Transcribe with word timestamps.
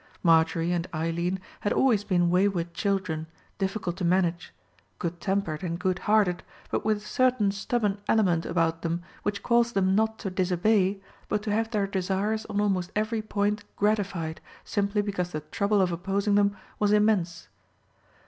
Marjorie 0.23 0.71
and 0.71 0.87
Eileen 0.95 1.39
had 1.59 1.71
always 1.71 2.03
been 2.03 2.31
wayward 2.31 2.73
children, 2.73 3.27
difficult 3.59 3.97
to 3.97 4.03
manage; 4.03 4.51
good 4.97 5.21
tempered 5.21 5.61
and 5.61 5.77
good 5.77 5.99
hearted, 5.99 6.41
but 6.71 6.83
with 6.83 6.97
a 6.97 6.99
certain 7.01 7.51
stubborn 7.51 7.99
element 8.09 8.43
about 8.43 8.81
them 8.81 9.03
which 9.21 9.43
caused 9.43 9.75
them 9.75 9.93
not 9.93 10.17
to 10.17 10.31
disobey, 10.31 10.99
but 11.29 11.43
to 11.43 11.51
have 11.51 11.69
their 11.69 11.85
desires 11.85 12.47
on 12.47 12.59
almost 12.59 12.91
every 12.95 13.21
point 13.21 13.63
gratified, 13.75 14.41
simply 14.63 15.03
because 15.03 15.33
the 15.33 15.41
trouble 15.41 15.79
of 15.79 15.91
opposing 15.91 16.33
them 16.33 16.57
was 16.79 16.91
immense. 16.91 17.47